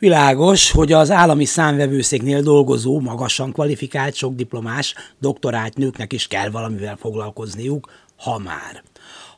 [0.00, 6.96] Világos, hogy az állami számvevőszéknél dolgozó, magasan kvalifikált, sok diplomás, doktorált nőknek is kell valamivel
[6.96, 8.82] foglalkozniuk, ha már.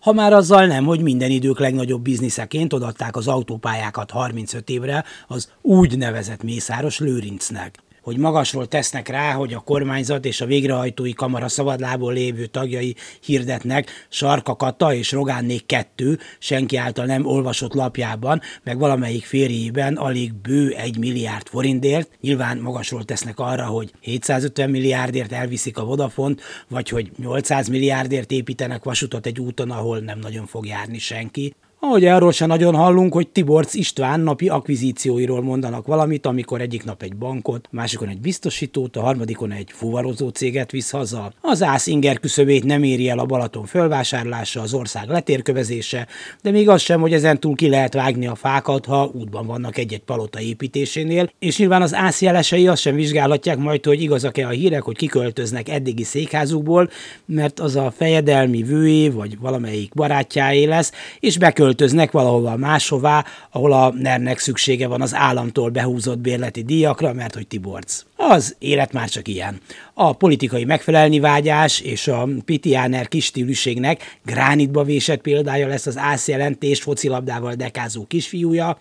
[0.01, 5.51] Ha már azzal nem, hogy minden idők legnagyobb bizniszeként odaadták az autópályákat 35 évre az
[5.62, 12.12] úgynevezett Mészáros Lőrincnek hogy magasról tesznek rá, hogy a kormányzat és a végrehajtói kamara szabadlából
[12.12, 19.24] lévő tagjai hirdetnek Sarka Kata és Rogánnék kettő, senki által nem olvasott lapjában, meg valamelyik
[19.24, 22.10] férjében alig bő egy milliárd forintért.
[22.20, 28.84] Nyilván magasról tesznek arra, hogy 750 milliárdért elviszik a Vodafont, vagy hogy 800 milliárdért építenek
[28.84, 31.54] vasutat egy úton, ahol nem nagyon fog járni senki.
[31.85, 37.02] Ahogy arról sem nagyon hallunk, hogy Tiborc István napi akvizícióiról mondanak valamit, amikor egyik nap
[37.02, 41.33] egy bankot, másikon egy biztosítót, a harmadikon egy fuvarozó céget visz haza.
[41.41, 46.07] Az ász inger küszöbét nem éri el a Balaton fölvásárlása, az ország letérkövezése,
[46.43, 49.79] de még az sem, hogy ezen túl ki lehet vágni a fákat, ha útban vannak
[49.79, 54.51] egy-egy palota építésénél, és nyilván az ász jelesei azt sem vizsgálhatják majd, hogy igazak-e a
[54.51, 56.91] hírek, hogy kiköltöznek eddigi székházukból,
[57.25, 63.73] mert az a fejedelmi vőé vagy valamelyik barátjáé lesz, és bekölt költöznek valahova máshová, ahol
[63.73, 68.03] a ner szüksége van az államtól behúzott bérleti díjakra, mert hogy Tiborc.
[68.16, 69.60] Az élet már csak ilyen.
[69.94, 77.54] A politikai megfelelni vágyás és a pitiáner kistílűségnek gránitba vésett példája lesz az ászjelentés focilabdával
[77.54, 78.78] dekázó kisfiúja,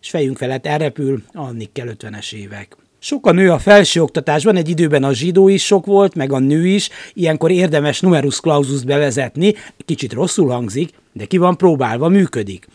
[0.00, 2.81] és fejünk felett elrepül a Nikkel 50-es évek.
[3.04, 6.66] Sok a nő a felsőoktatásban, egy időben a zsidó is sok volt, meg a nő
[6.66, 12.66] is, ilyenkor érdemes numerus clausus bevezetni, kicsit rosszul hangzik, de ki van próbálva, működik.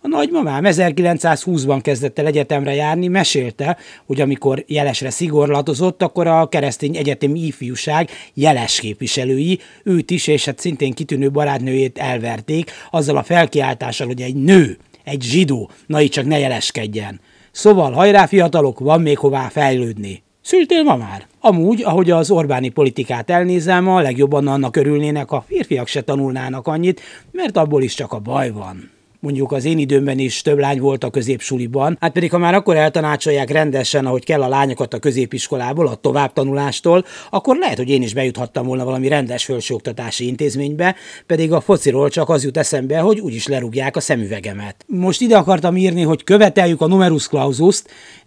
[0.00, 3.76] A nagymamám 1920-ban kezdett el egyetemre járni, mesélte,
[4.06, 10.58] hogy amikor jelesre szigorlatozott, akkor a keresztény egyetemi ifjúság jeles képviselői, őt is, és hát
[10.58, 16.24] szintén kitűnő barátnőjét elverték, azzal a felkiáltással, hogy egy nő, egy zsidó, na így csak
[16.24, 17.20] ne jeleskedjen.
[17.50, 20.22] Szóval hajrá fiatalok, van még hová fejlődni.
[20.42, 21.26] Szültél ma már?
[21.40, 27.00] Amúgy, ahogy az Orbáni politikát elnézem, a legjobban annak örülnének, a férfiak se tanulnának annyit,
[27.32, 28.90] mert abból is csak a baj van
[29.20, 32.76] mondjuk az én időmben is több lány volt a középsuliban, hát pedig ha már akkor
[32.76, 38.14] eltanácsolják rendesen, ahogy kell a lányokat a középiskolából, a továbbtanulástól, akkor lehet, hogy én is
[38.14, 40.94] bejuthattam volna valami rendes felsőoktatási intézménybe,
[41.26, 44.84] pedig a fociról csak az jut eszembe, hogy úgyis lerúgják a szemüvegemet.
[44.86, 47.82] Most ide akartam írni, hogy követeljük a numerus clausus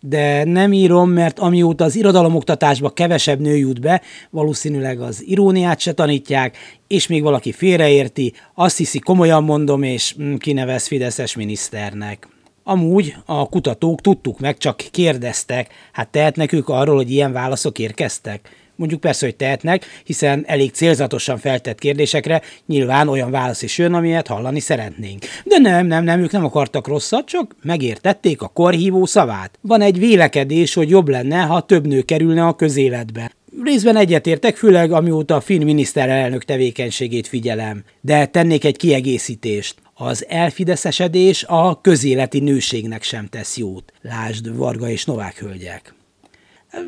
[0.05, 5.93] de nem írom, mert amióta az irodalomoktatásba kevesebb nő jut be, valószínűleg az iróniát se
[5.93, 6.57] tanítják,
[6.93, 12.27] és még valaki félreérti, azt hiszi, komolyan mondom, és mm, kinevez Fideszes miniszternek.
[12.63, 18.49] Amúgy a kutatók tudtuk meg, csak kérdeztek, hát tehetnek ők arról, hogy ilyen válaszok érkeztek?
[18.75, 24.27] Mondjuk persze, hogy tehetnek, hiszen elég célzatosan feltett kérdésekre nyilván olyan válasz is jön, amilyet
[24.27, 25.25] hallani szeretnénk.
[25.43, 29.59] De nem, nem, nem, ők nem akartak rosszat, csak megértették a korhívó szavát.
[29.61, 33.31] Van egy vélekedés, hogy jobb lenne, ha több nő kerülne a közéletbe.
[33.61, 37.83] Részben egyetértek, főleg amióta a finn miniszterelnök tevékenységét figyelem.
[38.01, 39.75] De tennék egy kiegészítést.
[39.93, 43.93] Az elfideszesedés a közéleti nőségnek sem tesz jót.
[44.01, 45.93] Lásd Varga és Novák hölgyek.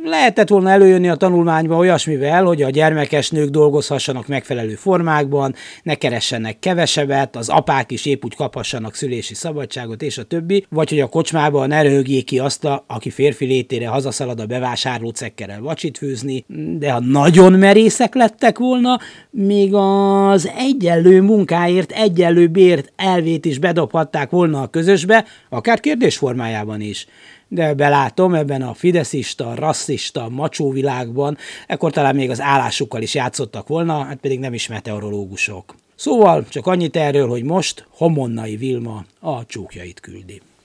[0.03, 6.59] Lehetett volna előjönni a tanulmányba olyasmivel, hogy a gyermekes nők dolgozhassanak megfelelő formákban, ne keressenek
[6.59, 11.07] kevesebbet, az apák is épp úgy kaphassanak szülési szabadságot, és a többi, vagy hogy a
[11.07, 16.45] kocsmában ne röhögjék ki azt, aki férfi létére hazaszalad a bevásárló cekkerel vacsit főzni,
[16.77, 24.29] de ha nagyon merészek lettek volna, még az egyenlő munkáért egyenlő bért elvét is bedobhatták
[24.29, 27.07] volna a közösbe, akár kérdés formájában is
[27.47, 33.67] de belátom ebben a fideszista, rasszista, macsó világban, ekkor talán még az állásukkal is játszottak
[33.67, 35.75] volna, hát pedig nem is meteorológusok.
[35.95, 40.41] Szóval csak annyit erről, hogy most Homonnai Vilma a csókjait küldi.